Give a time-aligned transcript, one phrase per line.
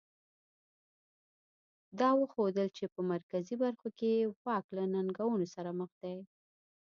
[1.99, 6.17] دا وښودل چې په مرکزي برخو کې یې واک له ننګونو سره مخ دی.